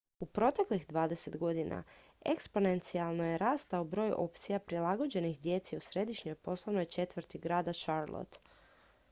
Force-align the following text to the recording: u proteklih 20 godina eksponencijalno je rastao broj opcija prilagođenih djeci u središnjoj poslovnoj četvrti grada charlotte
u 0.19 0.25
proteklih 0.25 0.85
20 0.91 1.35
godina 1.43 1.81
eksponencijalno 2.33 3.25
je 3.27 3.37
rastao 3.43 3.83
broj 3.93 4.11
opcija 4.17 4.59
prilagođenih 4.59 5.39
djeci 5.41 5.77
u 5.77 5.85
središnjoj 5.91 6.35
poslovnoj 6.49 6.85
četvrti 6.85 7.39
grada 7.47 7.73
charlotte 7.85 8.37